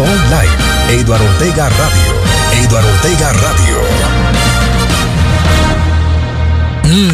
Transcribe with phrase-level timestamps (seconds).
[0.00, 2.62] online, Eduardo Ortega Radio.
[2.64, 3.76] Eduardo Ortega Radio.
[6.84, 7.12] Mm.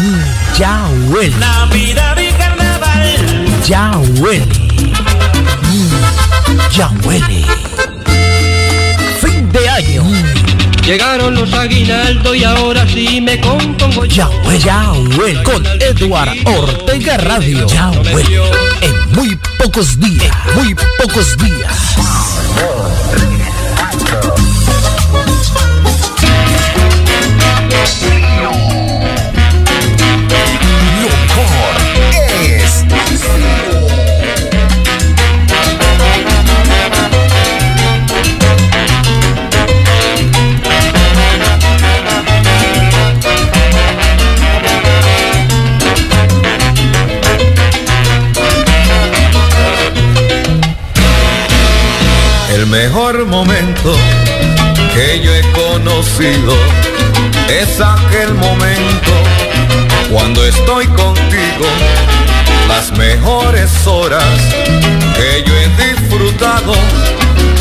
[0.00, 0.24] Mm,
[0.58, 1.36] ya huele.
[1.36, 3.16] Navidad y carnaval.
[3.66, 4.44] Ya huele.
[5.62, 7.44] Mm, ya huele.
[9.20, 10.04] Fin de año.
[10.84, 15.42] Llegaron los aguinaldos y ahora sí me compongo Ya huele, ya huele.
[15.42, 17.66] Con Eduard Ortega Radio.
[17.66, 18.42] Ya huele.
[18.80, 20.30] En muy pocos días.
[20.56, 23.33] Muy pocos días.
[52.64, 53.94] El mejor momento
[54.94, 56.54] que yo he conocido
[57.46, 59.12] es aquel momento
[60.10, 61.66] cuando estoy contigo.
[62.66, 64.24] Las mejores horas
[65.14, 66.72] que yo he disfrutado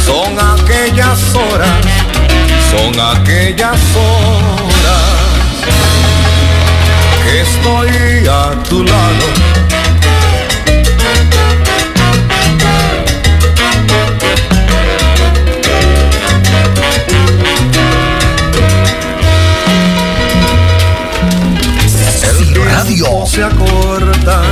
[0.05, 1.81] son aquellas horas,
[2.71, 5.03] son aquellas horas
[7.25, 9.82] que estoy a tu lado.
[23.33, 24.43] Se acorta,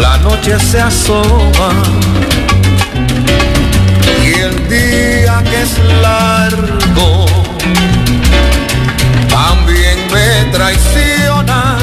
[0.00, 1.70] la noche se asoma
[4.24, 7.26] y el día que es largo
[9.28, 11.76] también me traiciona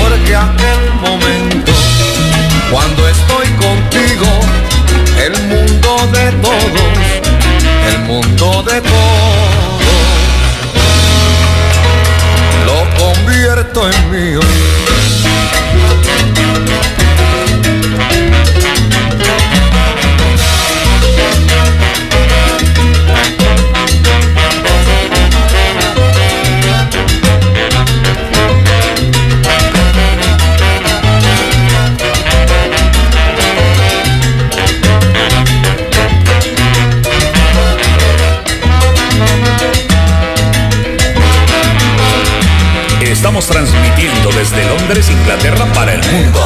[0.00, 1.72] porque aquel momento
[2.70, 4.26] cuando estoy contigo
[5.26, 6.89] el mundo de todos
[13.80, 14.49] conmigo
[43.20, 46.40] Estamos transmitiendo desde Londres, Inglaterra para el mundo.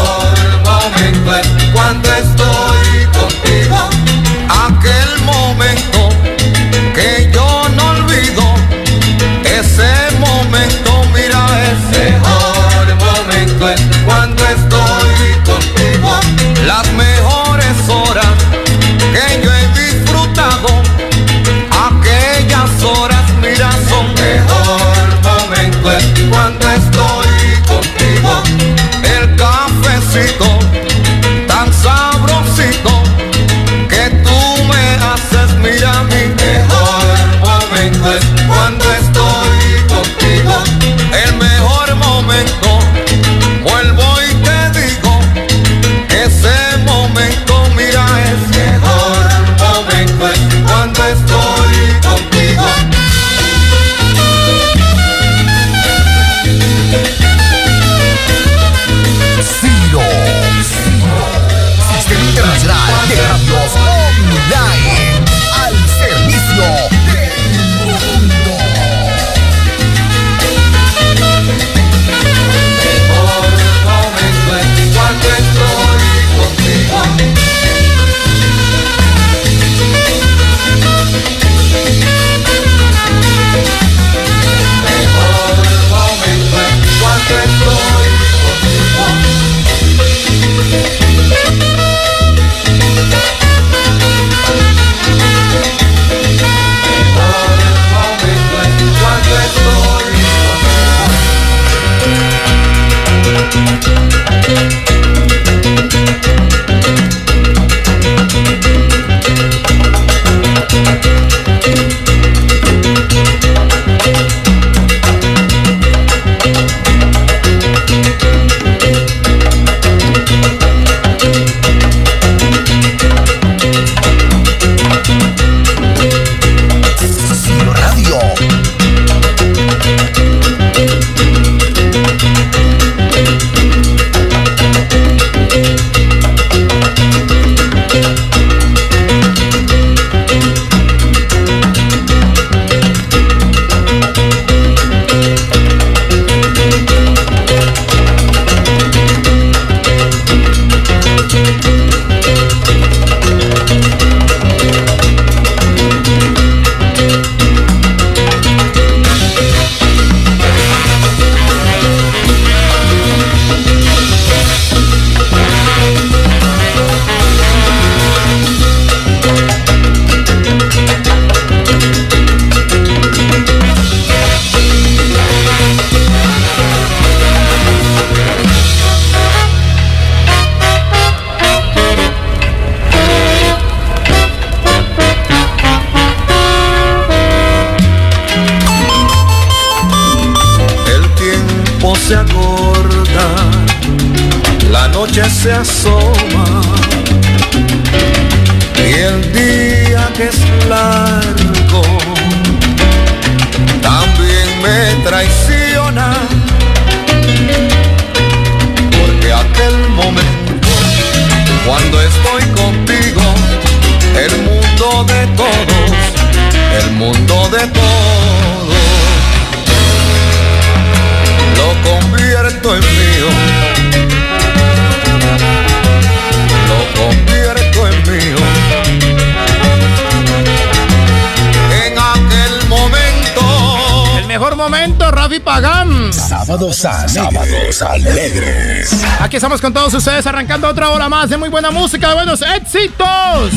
[236.54, 237.76] Sábados alegres.
[237.76, 239.04] Sábados alegres.
[239.18, 242.42] Aquí estamos con todos ustedes arrancando otra hora más de muy buena música, de buenos
[242.42, 243.50] éxitos.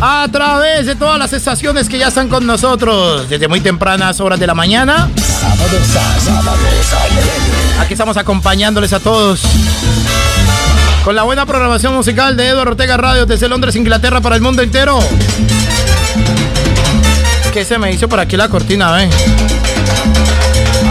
[0.00, 4.38] A través de todas las estaciones que ya están con nosotros desde muy tempranas horas
[4.38, 5.10] de la mañana.
[5.16, 7.80] Sábados a sábados alegres.
[7.80, 9.42] Aquí estamos acompañándoles a todos.
[11.04, 14.62] Con la buena programación musical de Eduardo Ortega Radio desde Londres, Inglaterra para el mundo
[14.62, 15.00] entero.
[17.52, 19.10] ¿Qué se me hizo por aquí la cortina, eh?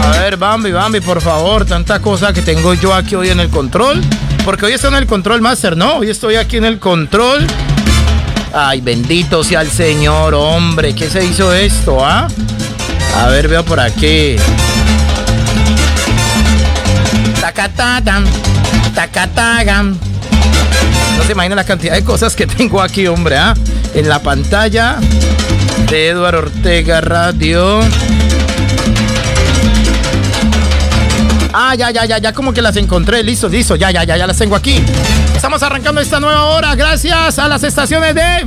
[0.02, 3.48] A ver, Bambi, Bambi, por favor, tanta cosa que tengo yo aquí hoy en el
[3.48, 4.00] control.
[4.44, 5.96] Porque hoy estoy en el control master, ¿no?
[5.98, 7.46] Hoy estoy aquí en el control.
[8.52, 10.94] Ay, bendito sea el Señor, hombre.
[10.94, 12.26] ¿Qué se hizo esto, ah?
[13.16, 14.36] A ver, veo por aquí.
[17.40, 18.24] Tacatatam,
[18.94, 19.96] tacatagam.
[21.16, 23.54] No se imaginan la cantidad de cosas que tengo aquí, hombre, ¿ah?
[23.94, 24.96] En la pantalla
[25.88, 27.80] de Eduardo Ortega Radio.
[31.52, 33.22] Ah, ya, ya, ya, ya, como que las encontré.
[33.22, 34.82] Listo, listo, ya, ya, ya, ya las tengo aquí.
[35.34, 38.46] Estamos arrancando esta nueva hora gracias a las estaciones de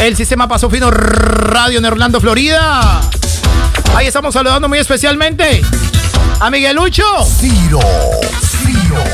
[0.00, 3.00] el sistema Paso Fino Radio en Orlando, Florida.
[3.94, 5.62] Ahí estamos saludando muy especialmente
[6.40, 7.04] a Miguelucho.
[7.38, 7.80] Ciro.
[8.62, 9.04] Ciro.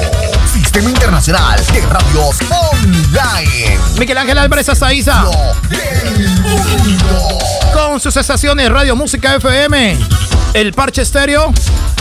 [0.52, 3.78] Sistema Internacional de Radios Online.
[3.98, 5.24] Miguel Ángel Álvarez Azaiza.
[7.72, 9.98] Con sus estaciones Radio Música FM,
[10.54, 11.52] El Parche Estéreo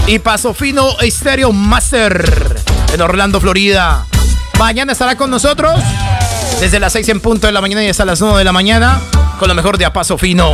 [0.05, 2.55] y Paso Fino Estéreo Master
[2.93, 4.05] en Orlando, Florida.
[4.59, 5.73] Mañana estará con nosotros
[6.59, 9.01] desde las 6 en punto de la mañana y hasta las 9 de la mañana
[9.39, 10.51] con lo mejor de A Paso Fino.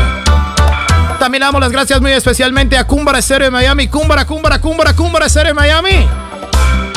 [1.19, 3.89] También damos las gracias muy especialmente a Cúmbara Estéreo de Miami.
[3.89, 6.07] Cúmbara, Cúmbara, Cúmbara, Cúmbara Estéreo de Miami.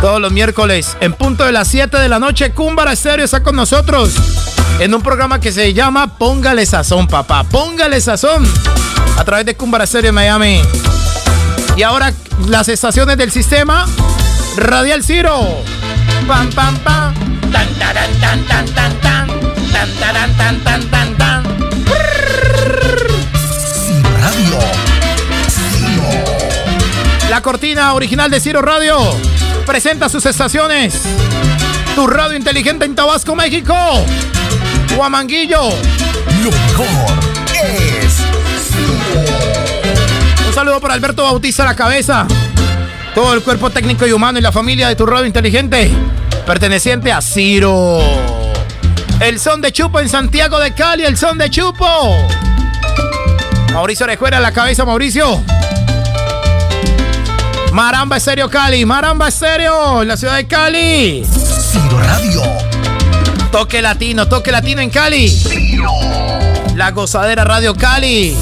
[0.01, 3.57] Todos los miércoles, en punto de las 7 de la noche, Cúmbara Estéreo está con
[3.57, 4.13] nosotros
[4.79, 7.43] en un programa que se llama Póngale Sazón, papá.
[7.43, 8.47] Póngale Sazón
[9.19, 10.63] a través de Cúmbara Estéreo de Miami.
[11.77, 12.13] Y ahora
[12.49, 13.87] las estaciones del sistema
[14.57, 15.63] Radial Ciro.
[16.27, 17.15] Pam, pam, pam.
[17.51, 19.27] Tan, taran, tan, tan, tan, tan.
[19.73, 21.43] Tan, taran, tan, tan, tan, tan.
[23.65, 24.59] Ciro Radio.
[25.49, 26.11] Ciro.
[27.31, 28.99] La cortina original de Ciro Radio
[29.65, 31.01] presenta sus estaciones.
[31.95, 33.75] Tu radio inteligente en Tabasco, México.
[34.97, 35.71] Huamanguillo.
[36.43, 37.32] Lo mejor
[40.73, 42.27] saludo para Alberto Bautista La Cabeza.
[43.15, 45.91] Todo el cuerpo técnico y humano y la familia de tu radio inteligente.
[46.47, 48.01] Perteneciente a Ciro.
[49.21, 51.05] El son de Chupo en Santiago de Cali.
[51.05, 52.17] El son de Chupo.
[53.75, 55.43] Mauricio Orejuela La Cabeza, Mauricio.
[57.73, 58.87] Maramba Estéreo Cali.
[58.87, 61.27] Maramba Estéreo en la ciudad de Cali.
[61.71, 62.43] Ciro Radio.
[63.51, 65.29] Toque latino, toque latino en Cali.
[65.29, 65.93] Ciro.
[66.77, 68.35] La gozadera Radio Cali.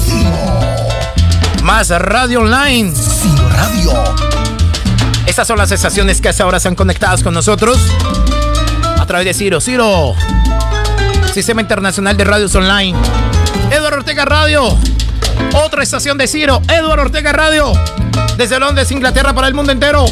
[1.63, 2.93] Más Radio Online.
[2.95, 3.93] Ciro Radio.
[5.25, 7.77] Estas son las estaciones que hasta ahora están conectadas con nosotros
[8.97, 9.61] a través de Ciro.
[9.61, 10.15] Ciro,
[11.33, 12.97] Sistema Internacional de Radios Online.
[13.69, 14.77] Eduardo Ortega Radio,
[15.53, 16.61] otra estación de Ciro.
[16.67, 17.73] Eduardo Ortega Radio,
[18.37, 20.05] desde Londres, Inglaterra, para el mundo entero.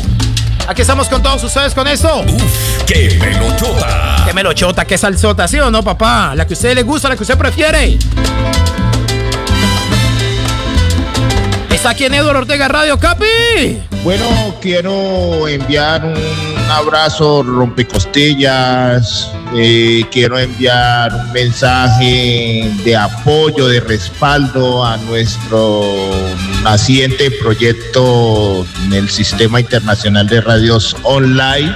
[0.67, 2.21] Aquí estamos con todos ustedes con esto.
[2.21, 4.23] Uf, qué melochota.
[4.25, 6.35] Qué melochota, qué salsota, ¿sí o no, papá?
[6.35, 7.97] La que a usted le gusta, la que usted prefiere.
[11.79, 13.23] Está aquí en Eduardo Ortega Radio, Capi.
[14.03, 14.25] Bueno,
[14.61, 24.97] quiero enviar un abrazo rompecostillas, eh, quiero enviar un mensaje de apoyo, de respaldo a
[24.97, 25.95] nuestro
[26.65, 31.73] naciente proyecto en el Sistema Internacional de Radios Online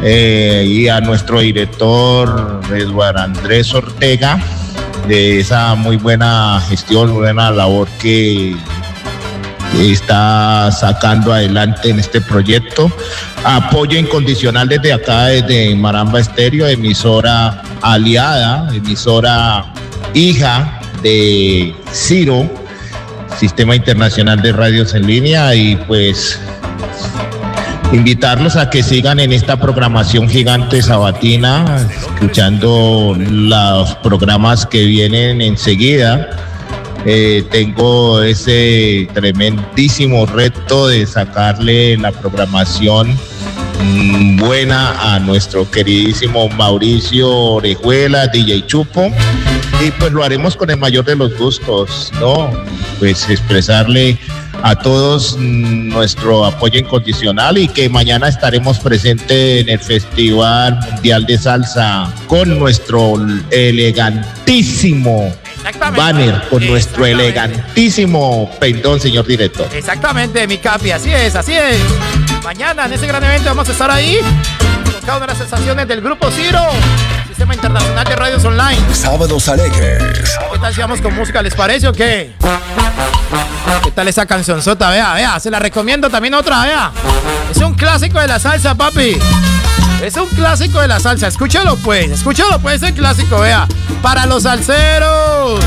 [0.00, 4.40] eh, y a nuestro director Eduardo Andrés Ortega
[5.08, 8.54] de esa muy buena gestión, buena labor que
[9.76, 12.90] está sacando adelante en este proyecto.
[13.44, 19.72] Apoyo incondicional desde acá, desde Maramba Estéreo, emisora aliada, emisora
[20.14, 22.50] hija de Ciro,
[23.38, 26.40] Sistema Internacional de Radios en Línea, y pues
[27.92, 36.28] Invitarlos a que sigan en esta programación gigante sabatina, escuchando los programas que vienen enseguida.
[37.10, 43.16] Eh, tengo ese tremendísimo reto de sacarle la programación
[43.82, 49.10] mm, buena a nuestro queridísimo Mauricio Orejuela, DJ Chupo,
[49.82, 52.50] y pues lo haremos con el mayor de los gustos, ¿no?
[52.98, 54.18] Pues expresarle
[54.62, 61.24] a todos mm, nuestro apoyo incondicional y que mañana estaremos presentes en el Festival Mundial
[61.24, 63.14] de Salsa con nuestro
[63.50, 65.32] elegantísimo
[65.76, 69.68] banner, con nuestro elegantísimo pendón, señor director.
[69.72, 71.78] Exactamente, mi capi, así es, así es.
[72.44, 74.18] Mañana en ese gran evento vamos a estar ahí
[74.84, 76.60] con cada una de las sensaciones del Grupo Ciro.
[77.26, 78.94] Sistema Internacional de Radios Online.
[78.94, 80.36] Sábados alegres.
[80.52, 81.42] ¿Qué tal si vamos con música?
[81.42, 82.32] ¿Les parece o qué?
[83.84, 84.90] ¿Qué tal esa cancionzota?
[84.90, 86.92] Vea, vea, se la recomiendo también otra, vea.
[87.50, 89.18] Es un clásico de la salsa, papi.
[90.02, 91.26] Es un clásico de la salsa.
[91.26, 93.66] Escúchalo pues, escúchalo pues, ese clásico, vea.
[94.02, 95.60] Para los salseros.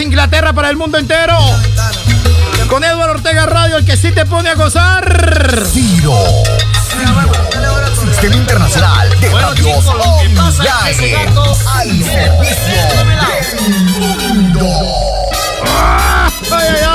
[0.00, 1.36] Inglaterra, para el mundo entero.
[2.68, 5.62] Con Eduardo Ortega Radio, el que sí te pone a gozar.
[5.72, 6.14] Ciro.
[8.00, 10.40] Sistema Internacional de Radios Online.
[11.72, 14.66] Al servicio del mundo.
[15.64, 16.85] ¡Ay, ay, ay!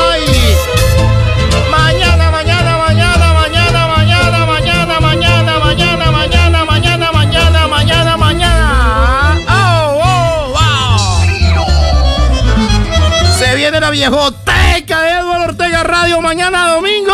[14.01, 17.13] Viejoteca de Eduardo Ortega Radio mañana domingo.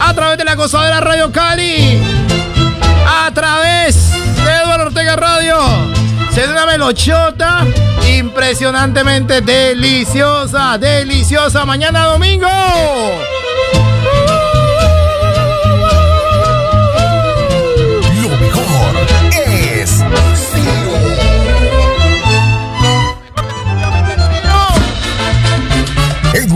[0.00, 2.00] A través de la gozadera Radio Cali.
[3.04, 4.12] A través
[4.44, 5.58] de Eduardo Ortega Radio.
[6.32, 7.66] Se da una melochota
[8.16, 11.64] impresionantemente deliciosa, deliciosa.
[11.64, 12.46] Mañana domingo.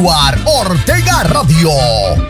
[0.05, 1.71] Edward Ortega Radio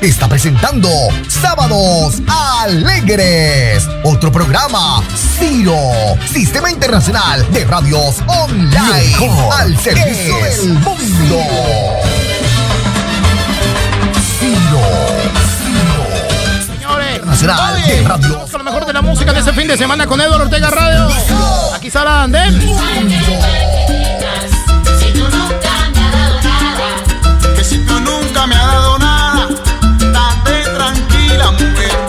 [0.01, 0.89] está presentando
[1.27, 2.23] Sábados
[2.63, 5.03] Alegres, otro programa
[5.41, 5.75] Ciro,
[6.33, 11.43] Sistema Internacional de Radios Online al servicio del mundo.
[14.39, 14.81] Ciro,
[16.65, 19.67] Señores, Internacional oye, de Radios vamos con lo mejor de la música de ese fin
[19.67, 21.09] de semana con Eduardo Ortega Radio.
[21.75, 23.84] Aquí sale Andel.
[28.47, 29.49] Me has dado nada,
[30.45, 32.04] date tranquila, mujer.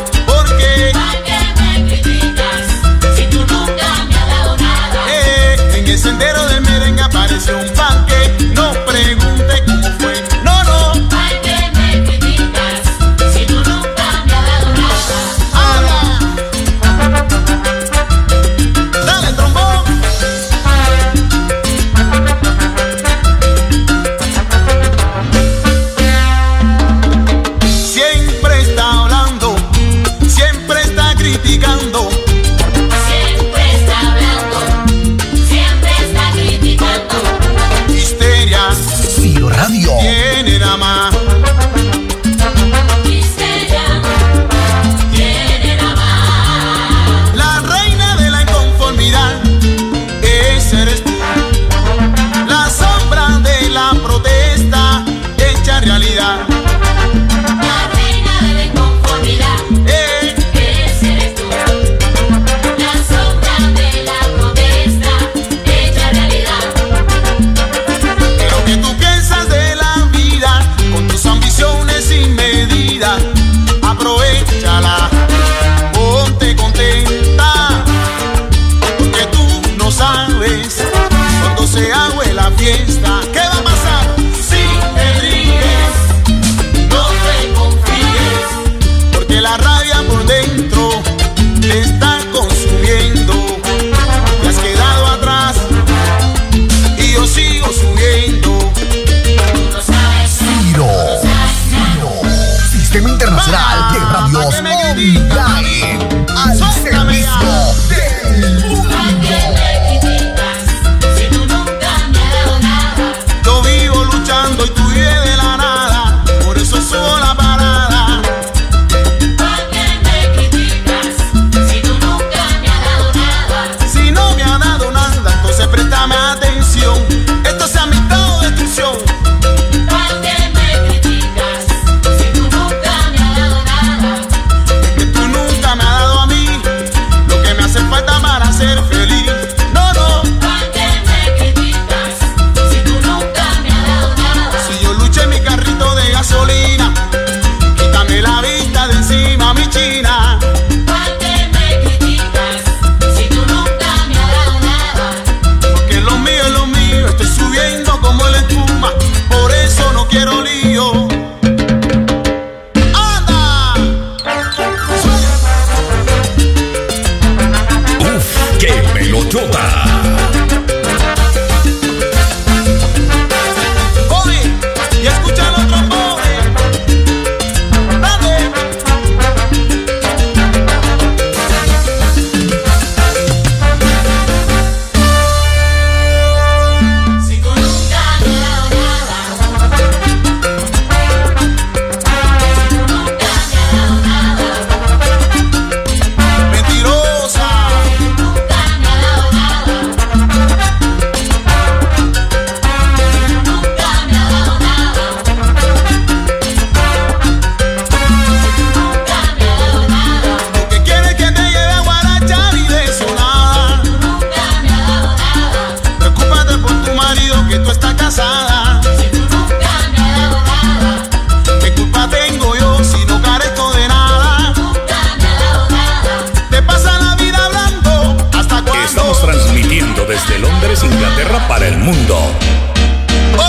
[230.15, 232.17] desde Londres, Inglaterra para el mundo.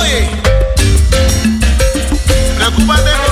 [0.01, 0.29] Oye,
[2.57, 3.26] preocúpate.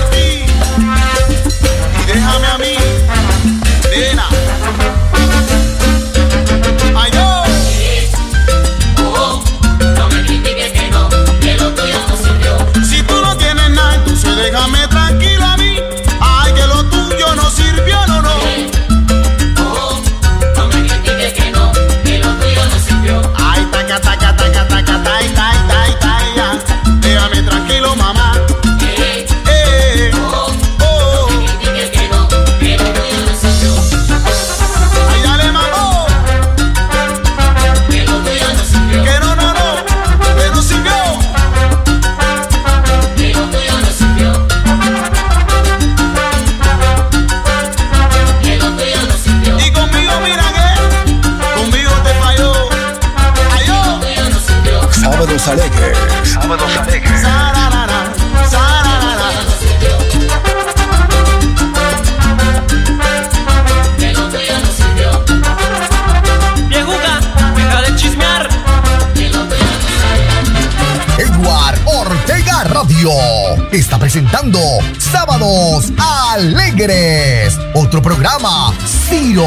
[74.15, 74.61] presentando
[74.97, 78.73] Sábados Alegres, otro programa
[79.09, 79.45] Ciro,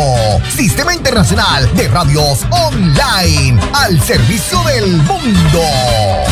[0.54, 6.27] Sistema Internacional de Radios Online al servicio del mundo.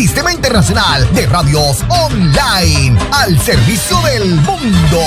[0.00, 5.02] Sistema Internacional de Radios Online al servicio del mundo.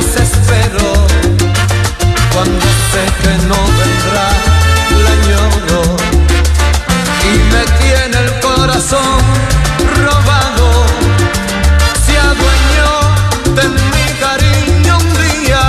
[0.00, 1.06] desespero
[2.32, 4.28] cuando sé que no vendrá,
[5.04, 5.82] la añoro
[7.28, 9.20] y me tiene el corazón
[10.04, 10.68] robado.
[12.04, 12.92] Se adueñó
[13.56, 15.62] de mi cariño un día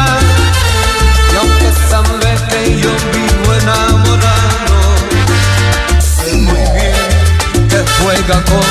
[1.31, 4.77] y aunque sabe que yo vivo enamorado,
[5.99, 8.70] sé muy bien que juega con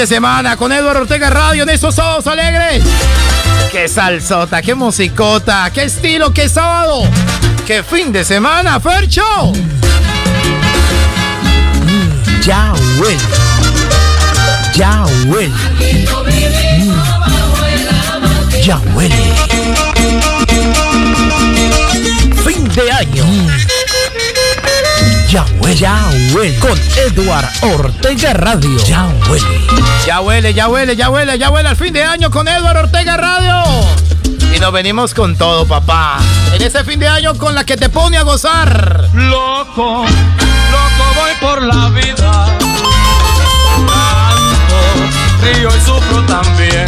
[0.00, 2.82] de semana con Eduardo Ortega Radio en esos sábados alegres.
[3.70, 7.02] ¡Qué salsota, qué musicota, qué estilo, qué sábado!
[7.66, 9.52] ¡Qué fin de semana, Fercho!
[11.84, 13.18] Mm, ya huele.
[14.74, 15.52] Ya huele.
[16.78, 16.94] Mm,
[18.62, 19.14] ya huele.
[22.42, 23.26] Fin de año.
[25.30, 25.76] Ya huele.
[25.76, 26.04] Ya
[26.34, 26.58] huele.
[26.58, 28.76] Con Edward Ortega Radio.
[28.84, 29.46] Ya huele.
[30.04, 33.16] Ya huele, ya huele, ya huele, ya huele al fin de año con Edward Ortega
[33.16, 33.62] Radio.
[34.52, 36.18] Y nos venimos con todo, papá.
[36.52, 39.08] En ese fin de año con la que te pone a gozar.
[39.14, 42.58] Loco, loco voy por la vida.
[43.86, 44.80] Canto,
[45.44, 46.79] río y sufro también.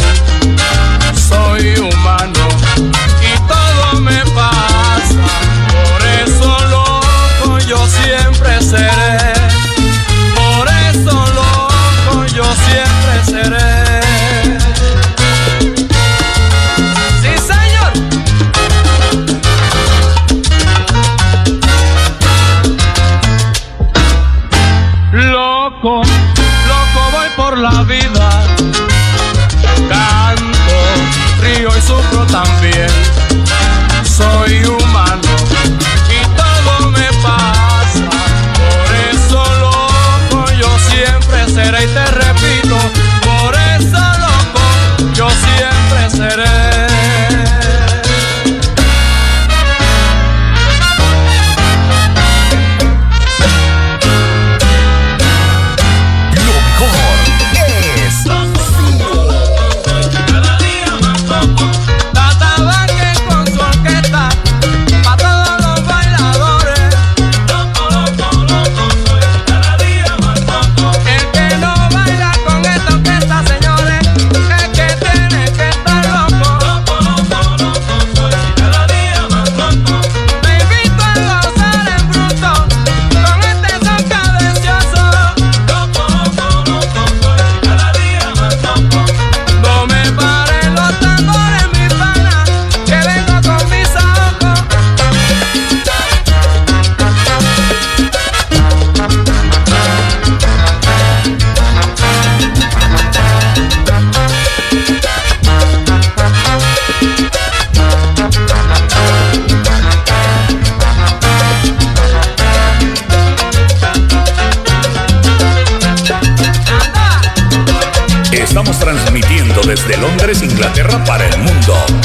[120.53, 122.02] Inglaterra para el mundo.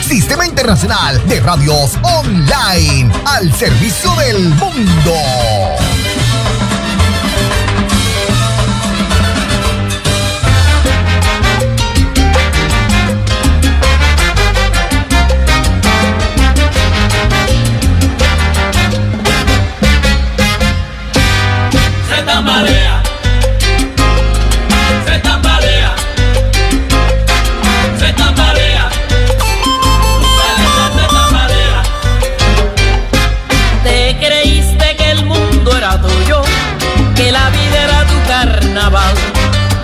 [0.00, 5.12] Sistema Internacional de Radios Online al servicio del mundo.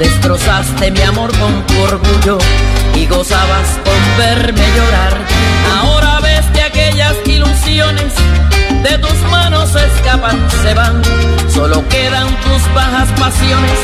[0.03, 2.38] Destrozaste mi amor con tu orgullo
[2.96, 5.16] y gozabas con verme llorar.
[5.78, 8.12] Ahora ves que aquellas ilusiones
[8.82, 11.00] de tus manos escapan, se van.
[11.48, 13.78] Solo quedan tus bajas pasiones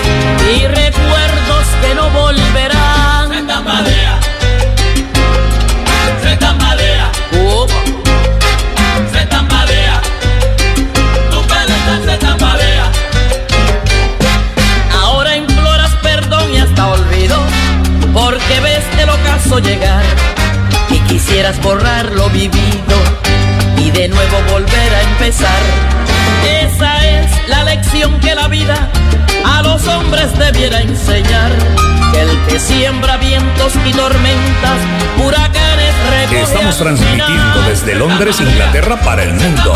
[0.56, 4.17] y recuerdos que no volverán.
[19.60, 20.04] llegar
[20.90, 22.96] y quisieras borrar lo vivido
[23.76, 25.60] y de nuevo volver a empezar.
[26.62, 28.88] Esa es la lección que la vida
[29.44, 31.50] a los hombres debiera enseñar.
[32.12, 34.78] Que el que siembra vientos y tormentas,
[35.24, 35.94] huracanes,
[36.30, 39.74] Estamos transmitiendo desde Londres, Inglaterra, para el mundo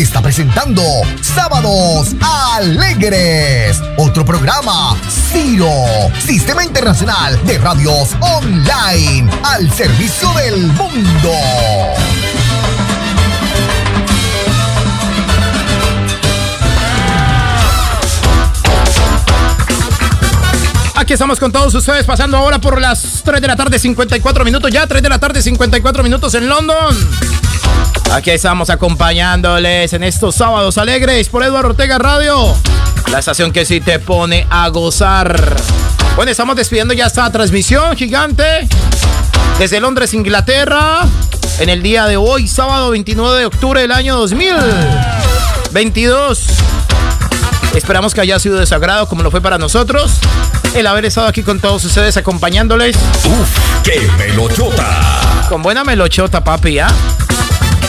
[0.00, 0.82] está presentando
[1.20, 2.14] Sábados
[2.54, 5.70] Alegres, otro programa Ciro,
[6.24, 11.30] Sistema Internacional de Radios Online, al servicio del mundo.
[20.94, 24.70] Aquí estamos con todos ustedes pasando ahora por las 3 de la tarde, 54 minutos
[24.70, 26.96] ya, 3 de la tarde, 54 minutos en London.
[28.10, 32.54] Aquí estamos acompañándoles en estos sábados alegres por Eduardo Ortega Radio,
[33.10, 35.56] la estación que sí te pone a gozar.
[36.16, 38.68] Bueno, estamos despidiendo ya esta transmisión gigante
[39.58, 41.00] desde Londres, Inglaterra,
[41.58, 46.44] en el día de hoy, sábado 29 de octubre del año 2022.
[47.74, 50.18] Esperamos que haya sido de su agrado como lo fue para nosotros
[50.74, 52.96] el haber estado aquí con todos ustedes acompañándoles.
[52.96, 55.46] Uf, qué melochota.
[55.48, 56.88] Con buena melochota, papi, ¿ah?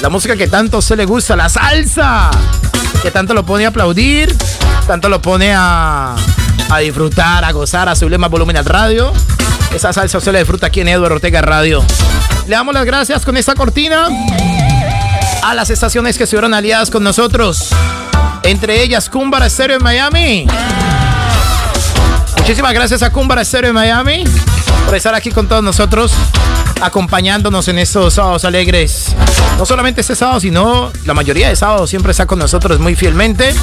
[0.04, 2.30] La música que tanto usted le gusta, la salsa.
[3.02, 4.36] Que tanto lo pone a aplaudir,
[4.86, 6.14] tanto lo pone a,
[6.70, 9.14] a disfrutar, a gozar, a subirle más volumen al radio.
[9.74, 11.86] Esa salsa usted la disfruta aquí en Eduardo Ortega Radio.
[12.48, 14.10] Le damos las gracias con esta cortina
[15.42, 17.70] a las estaciones que estuvieron aliadas con nosotros.
[18.44, 20.48] Entre ellas, Cumbara Stereo en Miami.
[22.40, 24.26] Muchísimas gracias a Cumbara Stereo en Miami
[24.86, 26.12] por estar aquí con todos nosotros,
[26.84, 29.16] acompañándonos en estos sábados alegres.
[29.58, 33.56] No solamente este sábado, sino la mayoría de sábados siempre está con nosotros muy fielmente.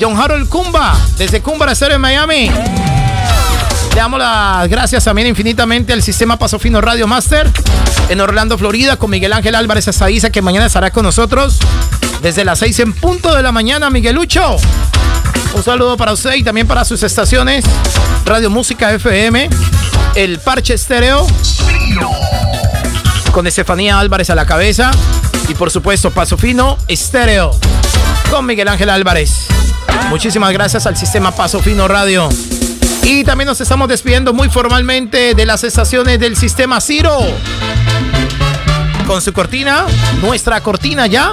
[0.00, 2.50] John Harold Cumba, desde Cumbara Stereo en Miami.
[2.50, 7.50] Le damos las gracias también infinitamente al sistema Paso Fino Radio Master
[8.10, 11.58] en Orlando, Florida, con Miguel Ángel Álvarez Azaiza, que mañana estará con nosotros
[12.20, 14.58] desde las 6 en punto de la mañana, Miguelucho.
[15.54, 17.64] Un saludo para usted y también para sus estaciones
[18.26, 19.48] Radio Música FM,
[20.16, 21.26] El Parche Estéreo
[23.32, 24.90] Con Estefanía Álvarez a la cabeza.
[25.46, 27.50] Y por supuesto, Paso Fino Estéreo.
[28.30, 29.46] Con Miguel Ángel Álvarez.
[30.08, 32.30] Muchísimas gracias al sistema Paso Fino Radio.
[33.02, 37.18] Y también nos estamos despidiendo muy formalmente de las estaciones del sistema Ciro.
[39.06, 39.84] Con su cortina,
[40.22, 41.30] nuestra cortina ya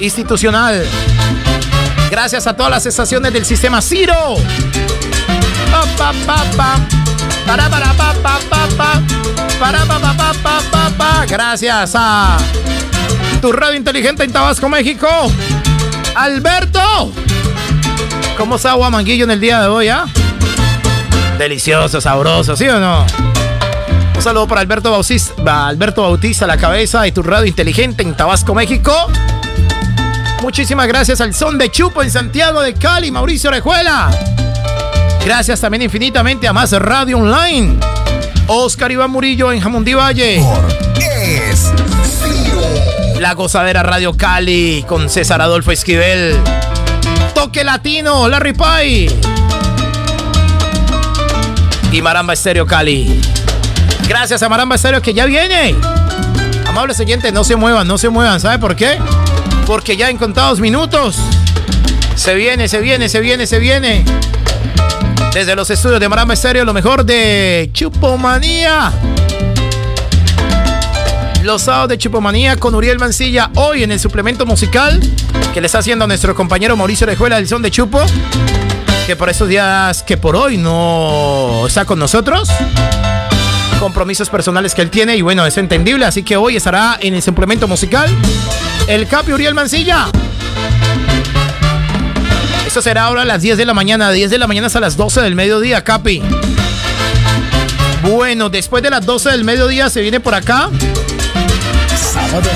[0.00, 0.86] institucional.
[2.10, 4.36] Gracias a todas las estaciones del sistema Ciro.
[5.74, 6.78] Pa, pa, pa, pa.
[7.46, 9.02] Para, para, pa, pa, pa, pa.
[9.58, 9.84] Para,
[10.96, 11.26] pa.
[11.26, 12.38] Gracias a
[13.40, 15.08] tu radio inteligente en Tabasco, México.
[16.14, 17.12] Alberto.
[18.38, 20.04] ¿Cómo está Manguillo en el día de hoy, ah?
[21.38, 23.04] Delicioso, sabroso, ¿sí o no?
[24.14, 28.54] Un saludo para Alberto Bautista, Alberto Bautista, la cabeza de tu radio inteligente en Tabasco,
[28.54, 28.92] México.
[30.40, 34.10] Muchísimas gracias al Son de Chupo en Santiago de Cali, Mauricio Orejuela.
[35.24, 37.78] Gracias también infinitamente a Más Radio Online.
[38.46, 40.42] Oscar Iván Murillo en Jamundí Valle.
[41.22, 41.72] es
[43.18, 46.36] La Gozadera Radio Cali con César Adolfo Esquivel.
[47.34, 49.10] Toque Latino, Larry Pai.
[51.90, 53.18] Y Maramba Estéreo Cali.
[54.06, 55.74] Gracias a Maramba Estéreo que ya viene.
[56.68, 58.40] Amables oyentes, no se muevan, no se muevan.
[58.40, 58.98] ¿Sabe por qué?
[59.66, 61.16] Porque ya en contados minutos
[62.14, 64.04] se viene, se viene, se viene, se viene.
[65.34, 68.92] Desde los estudios de Maramba Estéreo, lo mejor de Chupomanía.
[71.42, 75.00] Los sábados de Chupomanía con Uriel Mancilla hoy en el suplemento musical
[75.52, 78.00] que le está haciendo a nuestro compañero Mauricio Orejuela del Son de Chupo.
[79.08, 82.48] Que por estos días, que por hoy no está con nosotros
[83.80, 87.22] compromisos personales que él tiene y bueno, es entendible, así que hoy estará en el
[87.22, 88.08] suplemento musical
[88.86, 90.06] el Capi Uriel Mancilla.
[92.74, 94.96] Esto será ahora a las 10 de la mañana, 10 de la mañana hasta las
[94.96, 96.20] 12 del mediodía, Capi.
[98.02, 100.70] Bueno, después de las 12 del mediodía se viene por acá.
[101.96, 102.48] Sábados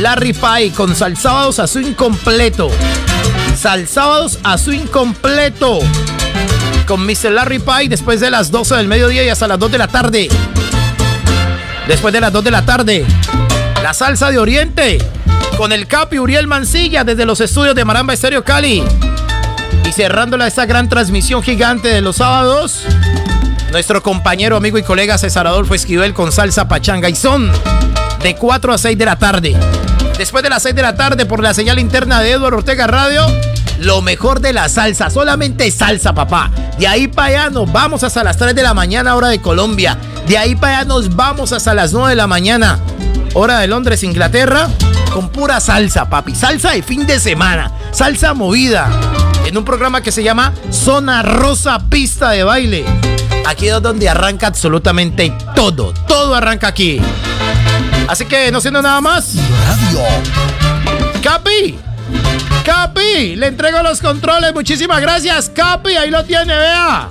[0.00, 2.68] Larry Pai con salsábados a su incompleto.
[3.56, 5.78] Salsábados a su incompleto
[6.88, 7.30] con Mr.
[7.30, 10.28] Larry Pie después de las 12 del mediodía y hasta las 2 de la tarde.
[11.86, 13.06] Después de las 2 de la tarde,
[13.84, 14.98] la salsa de Oriente
[15.56, 18.82] con el Capi Uriel Mancilla desde los estudios de Maramba Estéreo Cali.
[19.88, 22.84] Y cerrándola esta gran transmisión gigante de los sábados,
[23.70, 27.50] nuestro compañero, amigo y colega César Adolfo Esquivel con salsa pachanga y son
[28.22, 29.56] de 4 a 6 de la tarde.
[30.18, 33.26] Después de las 6 de la tarde por la señal interna de Eduardo Ortega Radio
[33.78, 36.50] lo mejor de la salsa, solamente salsa, papá.
[36.78, 39.98] De ahí para allá nos vamos hasta las 3 de la mañana, hora de Colombia.
[40.26, 42.78] De ahí para allá nos vamos hasta las 9 de la mañana,
[43.34, 44.68] hora de Londres, Inglaterra,
[45.12, 46.34] con pura salsa, papi.
[46.34, 48.88] Salsa de fin de semana, salsa movida.
[49.46, 52.84] En un programa que se llama Zona Rosa Pista de Baile.
[53.46, 55.92] Aquí es donde arranca absolutamente todo.
[56.06, 57.00] Todo arranca aquí.
[58.08, 59.34] Así que no siendo nada más.
[59.66, 60.00] Radio.
[61.22, 61.78] Capi.
[62.64, 64.54] Capi, le entrego los controles.
[64.54, 65.96] Muchísimas gracias, Capi.
[65.96, 67.08] Ahí lo tiene, vea.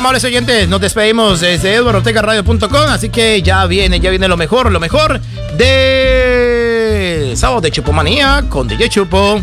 [0.00, 4.80] Amables oyentes, nos despedimos desde eduardortegaradio.com, así que ya viene, ya viene lo mejor, lo
[4.80, 5.20] mejor
[5.58, 9.42] de Sábado de Chupomanía con DJ Chupo.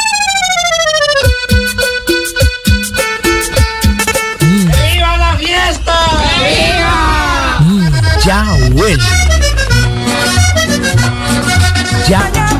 [8.25, 8.45] Ya
[8.75, 9.03] huele.
[12.09, 12.50] Ya